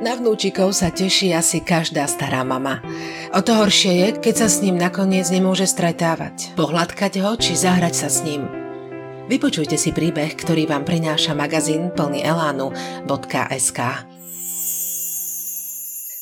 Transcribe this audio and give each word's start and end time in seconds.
Na 0.00 0.16
vnúčikov 0.16 0.72
sa 0.72 0.88
teší 0.88 1.36
asi 1.36 1.60
každá 1.60 2.08
stará 2.08 2.40
mama. 2.40 2.80
O 3.36 3.44
to 3.44 3.52
horšie 3.52 3.92
je, 4.00 4.08
keď 4.16 4.34
sa 4.40 4.48
s 4.48 4.64
ním 4.64 4.80
nakoniec 4.80 5.28
nemôže 5.28 5.68
stretávať, 5.68 6.56
pohľadkať 6.56 7.20
ho 7.20 7.36
či 7.36 7.52
zahrať 7.52 7.94
sa 7.94 8.08
s 8.08 8.24
ním. 8.24 8.48
Vypočujte 9.28 9.76
si 9.76 9.92
príbeh, 9.92 10.40
ktorý 10.40 10.64
vám 10.64 10.88
prináša 10.88 11.36
magazín 11.36 11.92
plný 11.92 12.24
elánu.sk. 12.24 13.80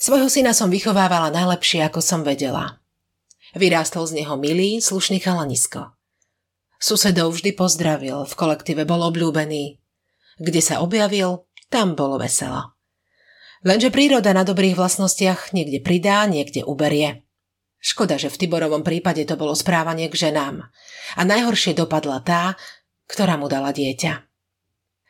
Svojho 0.02 0.26
syna 0.26 0.50
som 0.50 0.74
vychovávala 0.74 1.30
najlepšie, 1.30 1.86
ako 1.86 2.02
som 2.02 2.26
vedela. 2.26 2.82
Vyrástol 3.54 4.10
z 4.10 4.26
neho 4.26 4.34
milý, 4.34 4.82
slušný 4.82 5.22
chalanisko. 5.22 5.94
Susedov 6.82 7.30
vždy 7.38 7.54
pozdravil, 7.54 8.26
v 8.26 8.34
kolektíve 8.34 8.82
bol 8.82 9.06
obľúbený. 9.06 9.78
Kde 10.42 10.60
sa 10.62 10.82
objavil, 10.82 11.46
tam 11.70 11.94
bolo 11.94 12.18
veselo. 12.18 12.77
Lenže 13.66 13.90
príroda 13.90 14.30
na 14.30 14.46
dobrých 14.46 14.78
vlastnostiach 14.78 15.50
niekde 15.50 15.82
pridá, 15.82 16.22
niekde 16.30 16.62
uberie. 16.62 17.26
Škoda, 17.78 18.18
že 18.18 18.30
v 18.30 18.38
Tiborovom 18.46 18.82
prípade 18.82 19.22
to 19.26 19.38
bolo 19.38 19.54
správanie 19.54 20.10
k 20.10 20.30
ženám. 20.30 20.66
A 21.14 21.20
najhoršie 21.22 21.78
dopadla 21.78 22.22
tá, 22.22 22.58
ktorá 23.06 23.38
mu 23.38 23.46
dala 23.46 23.70
dieťa. 23.70 24.26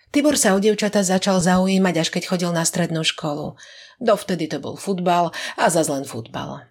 Tibor 0.09 0.41
sa 0.41 0.57
o 0.57 0.61
dievčata 0.61 1.05
začal 1.05 1.41
zaujímať, 1.45 1.95
až 2.01 2.09
keď 2.09 2.23
chodil 2.33 2.51
na 2.52 2.65
strednú 2.65 3.05
školu. 3.05 3.61
Dovtedy 4.01 4.49
to 4.49 4.57
bol 4.60 4.80
futbal 4.80 5.37
a 5.60 5.65
zase 5.69 5.93
len 5.93 6.09
futbal. 6.09 6.65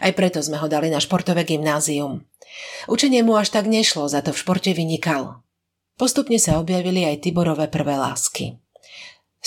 Aj 0.00 0.12
preto 0.16 0.40
sme 0.40 0.60
ho 0.60 0.68
dali 0.68 0.88
na 0.88 1.00
športové 1.00 1.44
gymnázium. 1.44 2.24
Učenie 2.88 3.24
mu 3.24 3.36
až 3.36 3.52
tak 3.52 3.68
nešlo, 3.68 4.08
za 4.08 4.20
to 4.24 4.32
v 4.32 4.40
športe 4.40 4.72
vynikal. 4.72 5.44
Postupne 5.96 6.40
sa 6.40 6.60
objavili 6.60 7.04
aj 7.04 7.24
Tiborové 7.24 7.68
prvé 7.68 7.96
lásky. 7.96 8.63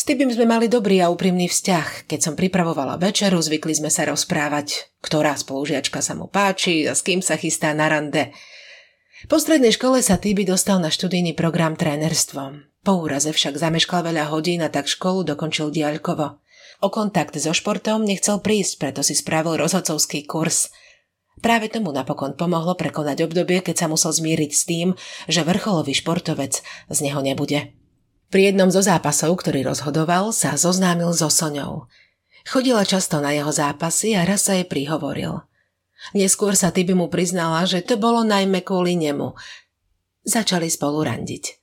Tibim 0.07 0.31
sme 0.31 0.47
mali 0.47 0.71
dobrý 0.71 1.03
a 1.03 1.11
úprimný 1.11 1.51
vzťah. 1.51 2.07
Keď 2.07 2.19
som 2.23 2.39
pripravovala 2.39 2.95
večeru, 2.95 3.43
zvykli 3.43 3.75
sme 3.75 3.91
sa 3.91 4.07
rozprávať, 4.07 4.95
ktorá 5.03 5.35
spolužiačka 5.35 5.99
sa 5.99 6.15
mu 6.15 6.31
páči 6.31 6.87
a 6.87 6.95
s 6.95 7.03
kým 7.03 7.19
sa 7.19 7.35
chystá 7.35 7.75
na 7.75 7.91
rande. 7.91 8.31
Po 9.27 9.35
strednej 9.35 9.75
škole 9.75 9.99
sa 9.99 10.15
Tibi 10.15 10.47
dostal 10.47 10.79
na 10.79 10.87
študijný 10.87 11.35
program 11.35 11.75
trénerstvo. 11.75 12.55
Po 12.87 13.03
úraze 13.03 13.35
však 13.35 13.59
zameškal 13.59 14.07
veľa 14.07 14.31
hodín 14.31 14.63
a 14.63 14.71
tak 14.71 14.87
školu 14.87 15.27
dokončil 15.27 15.75
diaľkovo. 15.75 16.39
O 16.79 16.87
kontakt 16.87 17.35
so 17.35 17.51
športom 17.51 18.07
nechcel 18.07 18.39
prísť, 18.39 18.79
preto 18.79 19.03
si 19.03 19.11
spravil 19.11 19.59
rozhodcovský 19.59 20.23
kurz. 20.23 20.71
Práve 21.43 21.67
tomu 21.67 21.91
napokon 21.91 22.39
pomohlo 22.39 22.79
prekonať 22.79 23.27
obdobie, 23.27 23.59
keď 23.59 23.75
sa 23.75 23.87
musel 23.91 24.15
zmíriť 24.15 24.51
s 24.55 24.63
tým, 24.63 24.87
že 25.27 25.43
vrcholový 25.43 25.91
športovec 25.91 26.63
z 26.87 26.97
neho 27.03 27.19
nebude. 27.19 27.76
Pri 28.27 28.51
jednom 28.51 28.67
zo 28.67 28.83
zápasov, 28.83 29.39
ktorý 29.39 29.63
rozhodoval, 29.71 30.35
sa 30.35 30.59
zoznámil 30.59 31.15
so 31.15 31.31
Soňou. 31.31 31.87
Chodila 32.47 32.83
často 32.83 33.23
na 33.23 33.31
jeho 33.31 33.51
zápasy 33.51 34.15
a 34.15 34.27
raz 34.27 34.47
sa 34.47 34.55
jej 34.55 34.67
prihovoril. 34.67 35.43
Neskôr 36.15 36.55
sa 36.55 36.71
Tibi 36.71 36.95
mu 36.95 37.11
priznala, 37.11 37.67
že 37.67 37.83
to 37.83 37.99
bolo 37.99 38.23
najmä 38.23 38.63
kvôli 38.63 38.95
nemu. 38.95 39.35
Začali 40.23 40.67
spolu 40.71 41.03
randiť. 41.03 41.55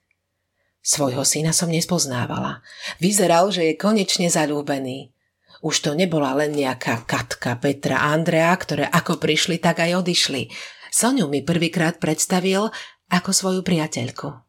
Svojho 0.85 1.25
syna 1.25 1.57
som 1.57 1.73
nespoznávala. 1.73 2.61
Vyzeral, 3.01 3.49
že 3.49 3.73
je 3.73 3.81
konečne 3.81 4.29
zalúbený. 4.29 5.17
Už 5.65 5.81
to 5.81 5.97
nebola 5.97 6.37
len 6.37 6.53
nejaká 6.53 7.09
Katka, 7.09 7.57
Petra 7.57 8.05
a 8.05 8.13
Andrea, 8.13 8.53
ktoré 8.53 8.85
ako 8.85 9.17
prišli, 9.17 9.57
tak 9.57 9.81
aj 9.81 10.05
odišli. 10.05 10.53
Soňu 10.93 11.25
mi 11.33 11.41
prvýkrát 11.41 11.97
predstavil 11.97 12.69
ako 13.09 13.31
svoju 13.33 13.61
priateľku. 13.65 14.44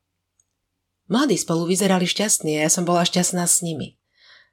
Mladí 1.06 1.38
spolu 1.38 1.70
vyzerali 1.70 2.10
šťastní 2.10 2.58
a 2.58 2.66
ja 2.66 2.70
som 2.74 2.82
bola 2.82 3.06
šťastná 3.06 3.46
s 3.46 3.62
nimi. 3.62 4.02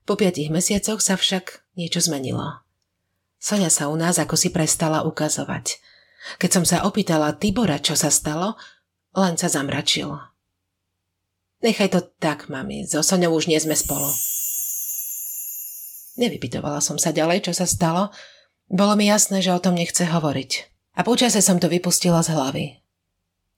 Po 0.04 0.20
piatich 0.20 0.52
mesiacoch 0.52 1.00
sa 1.00 1.16
však 1.16 1.64
niečo 1.80 2.04
zmenilo. 2.04 2.60
Sonia 3.40 3.72
sa 3.72 3.88
u 3.88 3.96
nás 3.96 4.20
ako 4.20 4.36
si 4.36 4.52
prestala 4.52 5.02
ukazovať. 5.02 5.80
Keď 6.38 6.50
som 6.52 6.64
sa 6.68 6.84
opýtala 6.86 7.34
Tibora, 7.34 7.80
čo 7.80 7.96
sa 7.98 8.12
stalo, 8.12 8.54
len 9.16 9.34
sa 9.40 9.50
zamračil. 9.50 10.12
Nechaj 11.62 11.94
to 11.94 12.00
tak, 12.18 12.50
mami, 12.50 12.86
so 12.86 13.00
Soňou 13.02 13.38
už 13.38 13.46
nie 13.46 13.58
sme 13.58 13.74
spolu. 13.78 14.10
Nevypitovala 16.18 16.82
som 16.84 17.00
sa 17.00 17.14
ďalej, 17.14 17.48
čo 17.48 17.52
sa 17.56 17.64
stalo. 17.64 18.12
Bolo 18.68 18.98
mi 18.98 19.08
jasné, 19.08 19.40
že 19.40 19.54
o 19.54 19.62
tom 19.62 19.78
nechce 19.78 20.04
hovoriť. 20.04 20.50
A 20.98 21.06
počase 21.06 21.40
som 21.40 21.56
to 21.56 21.72
vypustila 21.72 22.20
z 22.20 22.36
hlavy. 22.36 22.66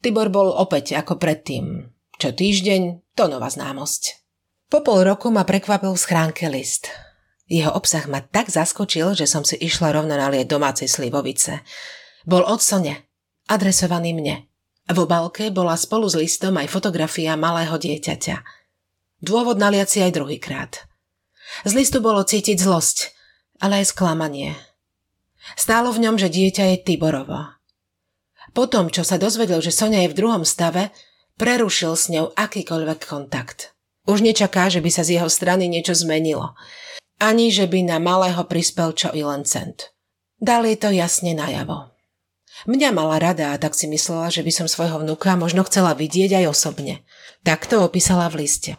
Tibor 0.05 0.29
bol 0.31 0.53
opäť 0.53 0.95
ako 0.95 1.17
predtým, 1.17 1.94
čo 2.25 2.33
týždeň, 2.33 3.13
to 3.13 3.29
nová 3.29 3.53
známosť. 3.53 4.25
Po 4.73 4.81
pol 4.81 5.05
roku 5.05 5.29
ma 5.29 5.45
prekvapil 5.45 5.93
v 5.93 6.01
schránke 6.01 6.49
list. 6.49 6.89
Jeho 7.53 7.69
obsah 7.77 8.09
ma 8.09 8.25
tak 8.25 8.49
zaskočil, 8.49 9.13
že 9.13 9.29
som 9.29 9.45
si 9.45 9.61
išla 9.61 9.93
rovno 9.93 10.17
nalieť 10.17 10.49
domácej 10.49 10.89
slivovice. 10.89 11.61
Bol 12.25 12.41
od 12.49 12.65
Sone, 12.65 13.13
adresovaný 13.45 14.17
mne. 14.17 14.49
V 14.89 15.05
obálke 15.05 15.53
bola 15.53 15.77
spolu 15.77 16.09
s 16.09 16.17
listom 16.17 16.57
aj 16.57 16.73
fotografia 16.73 17.37
malého 17.37 17.77
dieťaťa. 17.77 18.41
Dôvod 19.21 19.61
naliať 19.61 19.89
si 19.93 19.99
aj 20.01 20.17
druhýkrát. 20.17 20.73
Z 21.69 21.77
listu 21.77 22.01
bolo 22.01 22.25
cítiť 22.25 22.57
zlosť, 22.57 23.13
ale 23.61 23.85
aj 23.85 23.93
sklamanie. 23.93 24.57
Stálo 25.61 25.93
v 25.93 26.09
ňom, 26.09 26.17
že 26.17 26.33
dieťa 26.33 26.73
je 26.73 26.77
Tiborovo. 26.89 27.53
Potom, 28.57 28.89
čo 28.89 29.05
sa 29.05 29.21
dozvedel, 29.21 29.61
že 29.61 29.77
Sonia 29.77 30.09
je 30.09 30.17
v 30.17 30.19
druhom 30.25 30.41
stave, 30.49 30.89
Prerušil 31.35 31.93
s 31.99 32.07
ňou 32.15 32.31
akýkoľvek 32.35 33.01
kontakt. 33.05 33.75
Už 34.07 34.23
nečaká, 34.23 34.71
že 34.71 34.79
by 34.85 34.91
sa 34.93 35.03
z 35.03 35.19
jeho 35.19 35.27
strany 35.27 35.67
niečo 35.67 35.97
zmenilo. 35.97 36.55
Ani, 37.19 37.51
že 37.51 37.67
by 37.67 37.89
na 37.89 37.99
malého 37.99 38.43
prispel 38.47 38.95
čo 38.95 39.11
i 39.11 39.25
len 39.25 39.43
cent. 39.43 39.95
Dali 40.39 40.77
to 40.79 40.93
jasne 40.93 41.33
najavo. 41.33 41.95
Mňa 42.71 42.91
mala 42.95 43.19
rada 43.19 43.51
a 43.51 43.59
tak 43.59 43.75
si 43.75 43.91
myslela, 43.91 44.31
že 44.31 44.47
by 44.47 44.53
som 44.55 44.67
svojho 44.71 45.03
vnuka 45.03 45.35
možno 45.35 45.67
chcela 45.67 45.91
vidieť 45.99 46.39
aj 46.39 46.55
osobne. 46.55 47.03
Tak 47.43 47.67
to 47.67 47.83
opísala 47.83 48.31
v 48.31 48.47
liste. 48.47 48.79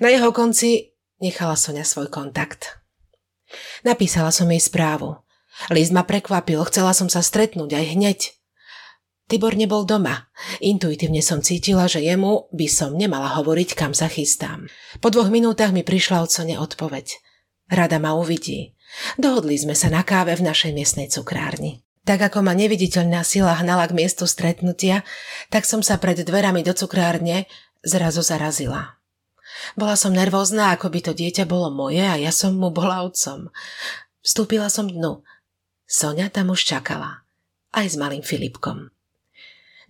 Na 0.00 0.08
jeho 0.08 0.32
konci 0.32 0.96
nechala 1.20 1.54
Sonia 1.54 1.84
svoj 1.84 2.08
kontakt. 2.08 2.80
Napísala 3.84 4.32
som 4.32 4.48
jej 4.48 4.62
správu. 4.62 5.20
List 5.68 5.92
ma 5.92 6.06
prekvapil, 6.06 6.64
chcela 6.72 6.96
som 6.96 7.12
sa 7.12 7.20
stretnúť 7.20 7.76
aj 7.76 7.84
hneď. 7.92 8.18
Tibor 9.30 9.54
nebol 9.54 9.86
doma. 9.86 10.26
Intuitívne 10.58 11.22
som 11.22 11.38
cítila, 11.38 11.86
že 11.86 12.02
jemu 12.02 12.50
by 12.50 12.66
som 12.66 12.98
nemala 12.98 13.30
hovoriť, 13.38 13.78
kam 13.78 13.94
sa 13.94 14.10
chystám. 14.10 14.66
Po 14.98 15.06
dvoch 15.06 15.30
minútach 15.30 15.70
mi 15.70 15.86
prišla 15.86 16.26
od 16.26 16.34
Sone 16.34 16.58
odpoveď. 16.58 17.14
Rada 17.70 18.02
ma 18.02 18.18
uvidí. 18.18 18.74
Dohodli 19.22 19.54
sme 19.54 19.78
sa 19.78 19.86
na 19.86 20.02
káve 20.02 20.34
v 20.34 20.42
našej 20.42 20.74
miestnej 20.74 21.06
cukrárni. 21.06 21.86
Tak 22.02 22.26
ako 22.26 22.42
ma 22.42 22.58
neviditeľná 22.58 23.22
sila 23.22 23.54
hnala 23.54 23.86
k 23.86 23.94
miestu 23.94 24.26
stretnutia, 24.26 25.06
tak 25.46 25.62
som 25.62 25.78
sa 25.78 26.02
pred 26.02 26.18
dverami 26.26 26.66
do 26.66 26.74
cukrárne 26.74 27.46
zrazu 27.86 28.26
zarazila. 28.26 28.98
Bola 29.78 29.94
som 29.94 30.10
nervózna, 30.10 30.74
ako 30.74 30.90
by 30.90 31.00
to 31.06 31.12
dieťa 31.14 31.46
bolo 31.46 31.70
moje 31.70 32.02
a 32.02 32.18
ja 32.18 32.34
som 32.34 32.58
mu 32.58 32.74
bola 32.74 33.06
otcom. 33.06 33.46
Vstúpila 34.26 34.66
som 34.66 34.90
dnu. 34.90 35.22
Sonia 35.86 36.26
tam 36.34 36.50
už 36.50 36.66
čakala. 36.66 37.22
Aj 37.70 37.86
s 37.86 37.94
malým 37.94 38.26
Filipkom. 38.26 38.90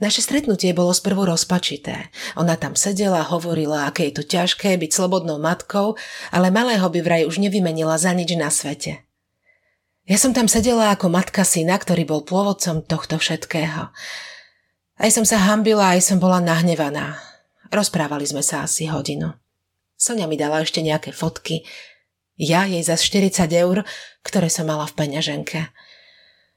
Naše 0.00 0.24
stretnutie 0.24 0.72
bolo 0.72 0.96
sprvu 0.96 1.28
rozpačité. 1.28 2.08
Ona 2.40 2.56
tam 2.56 2.72
sedela, 2.72 3.20
hovorila, 3.20 3.84
aké 3.84 4.08
je 4.08 4.16
to 4.16 4.24
ťažké 4.24 4.80
byť 4.80 4.90
slobodnou 4.96 5.36
matkou, 5.36 6.00
ale 6.32 6.48
malého 6.48 6.88
by 6.88 7.00
vraj 7.04 7.22
už 7.28 7.36
nevymenila 7.36 8.00
za 8.00 8.16
nič 8.16 8.32
na 8.32 8.48
svete. 8.48 9.04
Ja 10.08 10.16
som 10.16 10.32
tam 10.32 10.48
sedela 10.48 10.88
ako 10.96 11.12
matka 11.12 11.44
syna, 11.44 11.76
ktorý 11.76 12.08
bol 12.08 12.24
pôvodcom 12.24 12.80
tohto 12.80 13.20
všetkého. 13.20 13.92
Aj 14.96 15.10
som 15.12 15.28
sa 15.28 15.36
hambila, 15.36 15.92
aj 15.92 16.00
som 16.00 16.16
bola 16.16 16.40
nahnevaná. 16.40 17.20
Rozprávali 17.68 18.24
sme 18.24 18.40
sa 18.40 18.64
asi 18.64 18.88
hodinu. 18.88 19.36
Sonia 20.00 20.24
mi 20.24 20.40
dala 20.40 20.64
ešte 20.64 20.80
nejaké 20.80 21.12
fotky. 21.12 21.68
Ja 22.40 22.64
jej 22.64 22.80
za 22.80 22.96
40 22.96 23.52
eur, 23.52 23.84
ktoré 24.24 24.48
som 24.48 24.64
mala 24.64 24.88
v 24.88 24.96
peňaženke. 24.96 25.68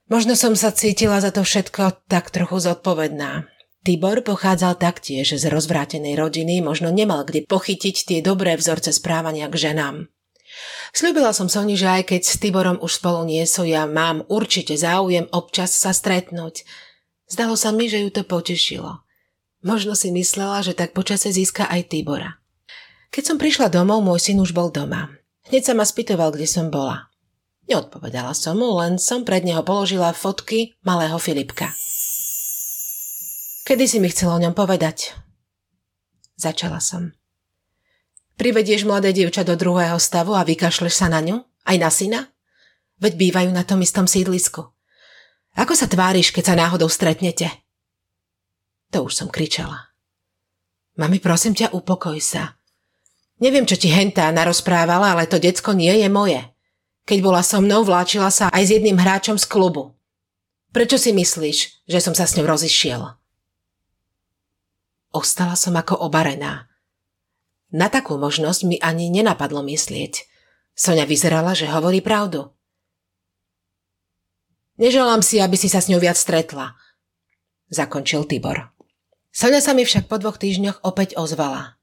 Možno 0.04 0.36
som 0.36 0.52
sa 0.52 0.68
cítila 0.68 1.16
za 1.24 1.32
to 1.32 1.40
všetko 1.40 2.04
tak 2.12 2.28
trochu 2.28 2.60
zodpovedná. 2.60 3.48
Tibor 3.84 4.20
pochádzal 4.24 4.80
taktiež 4.80 5.36
z 5.36 5.44
rozvrátenej 5.48 6.16
rodiny, 6.16 6.64
možno 6.64 6.88
nemal 6.88 7.24
kde 7.24 7.44
pochytiť 7.44 7.96
tie 8.08 8.18
dobré 8.24 8.56
vzorce 8.56 8.92
správania 8.96 9.48
k 9.52 9.72
ženám. 9.72 10.08
Sľubila 10.92 11.32
som 11.36 11.52
Soni, 11.52 11.76
že 11.76 11.88
aj 11.88 12.02
keď 12.14 12.22
s 12.24 12.36
Tiborom 12.40 12.78
už 12.80 13.00
spolu 13.00 13.28
nie 13.28 13.44
sú, 13.44 13.68
ja 13.68 13.84
mám 13.84 14.24
určite 14.28 14.76
záujem 14.76 15.28
občas 15.32 15.76
sa 15.76 15.92
stretnúť. 15.92 16.64
Zdalo 17.28 17.56
sa 17.56 17.72
mi, 17.72 17.88
že 17.88 18.04
ju 18.04 18.12
to 18.12 18.22
potešilo. 18.24 19.04
Možno 19.64 19.96
si 19.96 20.12
myslela, 20.12 20.60
že 20.60 20.76
tak 20.76 20.92
počase 20.92 21.32
získa 21.32 21.64
aj 21.68 21.88
Tibora. 21.88 22.40
Keď 23.08 23.22
som 23.24 23.36
prišla 23.40 23.72
domov, 23.72 24.04
môj 24.04 24.20
syn 24.20 24.40
už 24.40 24.52
bol 24.52 24.68
doma. 24.68 25.12
Hneď 25.48 25.72
sa 25.72 25.74
ma 25.76 25.84
spýtoval, 25.84 26.32
kde 26.32 26.48
som 26.48 26.68
bola. 26.68 27.08
Neodpovedala 27.64 28.36
som 28.36 28.60
mu, 28.60 28.76
len 28.76 29.00
som 29.00 29.24
pred 29.24 29.40
neho 29.40 29.64
položila 29.64 30.12
fotky 30.12 30.76
malého 30.84 31.16
Filipka. 31.16 31.72
Kedy 33.64 33.84
si 33.88 33.96
mi 33.96 34.12
chcel 34.12 34.28
o 34.28 34.36
ňom 34.36 34.52
povedať? 34.52 35.16
Začala 36.36 36.84
som. 36.84 37.16
Privedieš 38.36 38.84
mladé 38.84 39.16
dievča 39.16 39.46
do 39.46 39.56
druhého 39.56 39.96
stavu 39.96 40.36
a 40.36 40.44
vykašleš 40.44 40.92
sa 40.92 41.08
na 41.08 41.24
ňu? 41.24 41.40
Aj 41.64 41.76
na 41.80 41.88
syna? 41.88 42.28
Veď 43.00 43.16
bývajú 43.16 43.50
na 43.54 43.64
tom 43.64 43.80
istom 43.80 44.04
sídlisku. 44.04 44.68
Ako 45.54 45.72
sa 45.72 45.88
tváriš, 45.88 46.34
keď 46.34 46.52
sa 46.52 46.54
náhodou 46.58 46.90
stretnete? 46.92 47.48
To 48.92 49.08
už 49.08 49.14
som 49.16 49.28
kričala. 49.32 49.94
Mami, 51.00 51.18
prosím 51.18 51.56
ťa, 51.56 51.72
upokoj 51.72 52.18
sa. 52.20 52.58
Neviem, 53.42 53.66
čo 53.66 53.74
ti 53.74 53.90
hentá 53.90 54.30
narozprávala, 54.30 55.16
ale 55.16 55.26
to 55.26 55.42
decko 55.42 55.74
nie 55.74 55.90
je 55.90 56.06
moje. 56.06 56.53
Keď 57.04 57.18
bola 57.20 57.44
so 57.44 57.60
mnou, 57.60 57.84
vláčila 57.84 58.32
sa 58.32 58.48
aj 58.48 58.64
s 58.64 58.70
jedným 58.80 58.96
hráčom 58.96 59.36
z 59.36 59.44
klubu. 59.44 59.92
Prečo 60.72 60.96
si 60.96 61.12
myslíš, 61.12 61.86
že 61.86 61.98
som 62.00 62.16
sa 62.16 62.24
s 62.24 62.34
ňou 62.34 62.48
rozišiel? 62.48 63.14
Ostala 65.14 65.54
som 65.54 65.76
ako 65.76 66.00
obarená. 66.00 66.66
Na 67.70 67.86
takú 67.92 68.18
možnosť 68.18 68.60
mi 68.66 68.76
ani 68.80 69.12
nenapadlo 69.12 69.62
myslieť. 69.62 70.26
Sonia 70.74 71.06
vyzerala, 71.06 71.54
že 71.54 71.70
hovorí 71.70 72.02
pravdu. 72.02 72.50
Neželám 74.74 75.22
si, 75.22 75.38
aby 75.38 75.54
si 75.54 75.70
sa 75.70 75.78
s 75.78 75.86
ňou 75.86 76.02
viac 76.02 76.18
stretla, 76.18 76.74
zakončil 77.70 78.26
Tibor. 78.26 78.74
Sonia 79.30 79.62
sa 79.62 79.70
mi 79.70 79.86
však 79.86 80.10
po 80.10 80.18
dvoch 80.18 80.34
týždňoch 80.34 80.82
opäť 80.82 81.14
ozvala. 81.14 81.78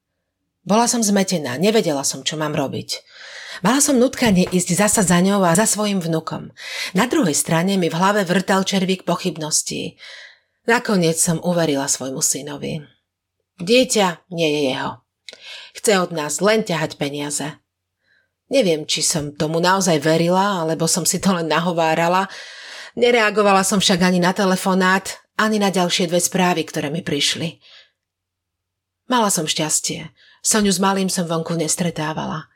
Bola 0.61 0.85
som 0.85 1.01
zmetená, 1.01 1.57
nevedela 1.57 2.05
som, 2.05 2.21
čo 2.21 2.37
mám 2.37 2.53
robiť. 2.53 3.01
Mala 3.65 3.81
som 3.81 3.97
nutkanie 3.97 4.47
ísť 4.47 4.77
zasa 4.77 5.01
za 5.01 5.17
ňou 5.19 5.41
a 5.43 5.57
za 5.57 5.65
svojim 5.67 5.99
vnukom. 5.99 6.53
Na 6.95 7.05
druhej 7.09 7.35
strane 7.35 7.75
mi 7.75 7.89
v 7.89 7.97
hlave 7.97 8.23
vrtal 8.23 8.63
červík 8.63 9.03
pochybností. 9.03 9.97
Nakoniec 10.69 11.17
som 11.17 11.41
uverila 11.41 11.89
svojmu 11.89 12.21
synovi. 12.21 12.79
Dieťa 13.61 14.29
nie 14.33 14.49
je 14.49 14.61
jeho. 14.73 14.91
Chce 15.77 15.91
od 15.97 16.11
nás 16.13 16.41
len 16.41 16.61
ťahať 16.61 16.97
peniaze. 16.97 17.57
Neviem, 18.51 18.83
či 18.83 19.01
som 19.01 19.31
tomu 19.31 19.63
naozaj 19.63 19.97
verila, 20.03 20.61
alebo 20.61 20.85
som 20.85 21.07
si 21.07 21.23
to 21.23 21.31
len 21.31 21.47
nahovárala. 21.47 22.27
Nereagovala 22.99 23.63
som 23.63 23.79
však 23.79 24.03
ani 24.03 24.19
na 24.19 24.35
telefonát, 24.35 25.21
ani 25.39 25.57
na 25.57 25.71
ďalšie 25.71 26.11
dve 26.11 26.19
správy, 26.19 26.67
ktoré 26.67 26.91
mi 26.91 26.99
prišli. 26.99 27.63
Mala 29.07 29.31
som 29.31 29.47
šťastie. 29.47 30.11
Soňu 30.41 30.73
s 30.73 30.81
malým 30.81 31.07
som 31.07 31.29
vonku 31.29 31.53
nestretávala. 31.53 32.49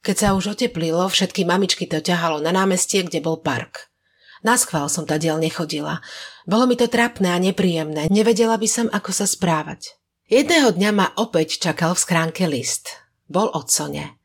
Keď 0.00 0.16
sa 0.16 0.28
už 0.32 0.56
oteplilo, 0.56 1.04
všetky 1.04 1.44
mamičky 1.44 1.84
to 1.84 2.00
ťahalo 2.00 2.40
na 2.40 2.50
námestie, 2.56 3.04
kde 3.04 3.20
bol 3.20 3.40
park. 3.44 3.92
Na 4.40 4.56
schvál 4.56 4.88
som 4.88 5.04
tadiaľ 5.04 5.42
nechodila. 5.42 6.00
Bolo 6.48 6.64
mi 6.64 6.78
to 6.78 6.86
trapné 6.86 7.34
a 7.34 7.42
nepríjemné. 7.42 8.06
Nevedela 8.08 8.56
by 8.56 8.68
som, 8.70 8.86
ako 8.88 9.10
sa 9.10 9.26
správať. 9.26 9.98
Jedného 10.30 10.72
dňa 10.72 10.90
ma 10.94 11.06
opäť 11.18 11.58
čakal 11.58 11.92
v 11.92 12.02
schránke 12.04 12.44
list. 12.46 12.88
Bol 13.26 13.50
od 13.52 13.68
Sone. 13.68 14.16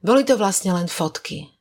Boli 0.00 0.24
to 0.24 0.40
vlastne 0.40 0.72
len 0.72 0.88
fotky. 0.88 1.60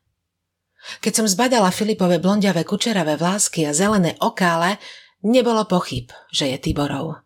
Keď 1.03 1.11
som 1.11 1.27
zbadala 1.27 1.75
Filipové 1.75 2.23
blondiavé 2.23 2.63
kučeravé 2.63 3.19
vlásky 3.19 3.67
a 3.67 3.75
zelené 3.75 4.15
okále, 4.23 4.79
nebolo 5.25 5.67
pochyb, 5.67 6.07
že 6.31 6.47
je 6.55 6.57
Tiborov. 6.59 7.19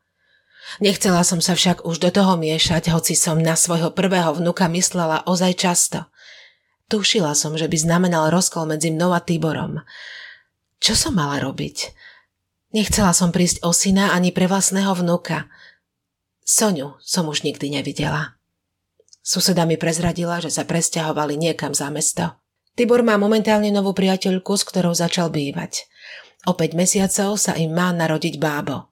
Nechcela 0.80 1.22
som 1.28 1.44
sa 1.44 1.54
však 1.54 1.86
už 1.86 2.00
do 2.00 2.10
toho 2.10 2.40
miešať, 2.40 2.90
hoci 2.90 3.14
som 3.14 3.38
na 3.38 3.54
svojho 3.54 3.94
prvého 3.94 4.34
vnuka 4.34 4.66
myslela 4.72 5.28
ozaj 5.28 5.54
často. 5.60 6.10
Tušila 6.90 7.38
som, 7.38 7.58
že 7.58 7.70
by 7.70 7.78
znamenal 7.78 8.34
rozkol 8.34 8.66
medzi 8.68 8.90
mnou 8.92 9.14
a 9.14 9.22
Tiborom. 9.22 9.82
Čo 10.84 10.98
som 10.98 11.14
mala 11.16 11.40
robiť? 11.40 11.94
Nechcela 12.74 13.14
som 13.14 13.30
prísť 13.30 13.62
o 13.62 13.72
syna 13.72 14.12
ani 14.16 14.34
pre 14.34 14.50
vlastného 14.50 14.94
vnuka– 14.98 15.46
Soňu 16.44 17.00
som 17.00 17.32
už 17.32 17.48
nikdy 17.48 17.72
nevidela. 17.72 18.36
Suseda 19.24 19.64
mi 19.64 19.80
prezradila, 19.80 20.44
že 20.44 20.52
sa 20.52 20.68
presťahovali 20.68 21.40
niekam 21.40 21.72
za 21.72 21.88
mesto. 21.88 22.36
Tibor 22.76 23.00
má 23.08 23.16
momentálne 23.16 23.72
novú 23.72 23.96
priateľku, 23.96 24.60
s 24.60 24.68
ktorou 24.68 24.92
začal 24.92 25.32
bývať. 25.32 25.88
O 26.44 26.52
5 26.52 26.76
mesiacov 26.76 27.40
sa 27.40 27.56
im 27.56 27.72
má 27.72 27.96
narodiť 27.96 28.36
bábo. 28.36 28.92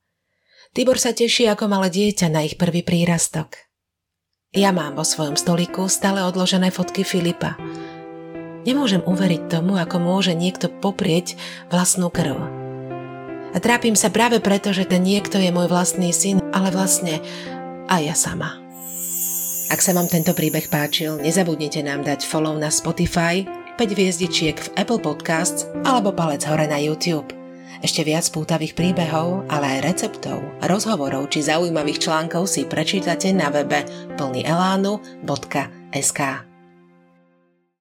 Tibor 0.71 0.95
sa 0.95 1.11
teší 1.11 1.51
ako 1.51 1.67
malé 1.67 1.91
dieťa 1.91 2.31
na 2.31 2.47
ich 2.47 2.55
prvý 2.55 2.79
prírastok. 2.79 3.59
Ja 4.55 4.71
mám 4.71 4.95
vo 4.95 5.03
svojom 5.03 5.35
stoliku 5.35 5.91
stále 5.91 6.23
odložené 6.23 6.71
fotky 6.71 7.03
Filipa. 7.03 7.59
Nemôžem 8.63 9.03
uveriť 9.03 9.51
tomu, 9.51 9.75
ako 9.75 9.99
môže 9.99 10.31
niekto 10.31 10.71
poprieť 10.71 11.35
vlastnú 11.67 12.07
krv. 12.07 12.39
A 13.51 13.57
trápim 13.59 13.99
sa 13.99 14.07
práve 14.07 14.39
preto, 14.39 14.71
že 14.71 14.87
ten 14.87 15.03
niekto 15.03 15.43
je 15.43 15.51
môj 15.51 15.67
vlastný 15.67 16.15
syn, 16.15 16.39
ale 16.55 16.71
vlastne 16.71 17.19
aj 17.91 18.01
ja 18.07 18.15
sama. 18.15 18.55
Ak 19.67 19.83
sa 19.83 19.91
vám 19.91 20.07
tento 20.07 20.31
príbeh 20.31 20.71
páčil, 20.71 21.19
nezabudnite 21.19 21.83
nám 21.83 22.07
dať 22.07 22.23
follow 22.23 22.55
na 22.55 22.71
Spotify, 22.71 23.43
5 23.75 23.91
hviezdičiek 23.91 24.55
v 24.55 24.71
Apple 24.79 25.03
Podcasts 25.03 25.67
alebo 25.83 26.15
palec 26.15 26.47
hore 26.47 26.63
na 26.63 26.79
YouTube. 26.79 27.40
Ešte 27.81 28.05
viac 28.05 28.29
pútavých 28.29 28.77
príbehov, 28.77 29.49
ale 29.49 29.77
aj 29.77 29.89
receptov, 29.89 30.37
rozhovorov 30.61 31.33
či 31.33 31.41
zaujímavých 31.41 31.97
článkov 32.05 32.45
si 32.45 32.69
prečítate 32.69 33.33
na 33.33 33.49
webe 33.49 33.81
plnyelánu.sk. 34.21 36.19